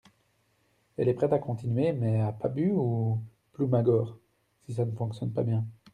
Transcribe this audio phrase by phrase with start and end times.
[0.97, 3.19] Elle est prête à continuer, mais à Pabu ou
[3.53, 4.17] Ploumagoar,
[4.65, 5.63] si ça ne fonctionne pas bien.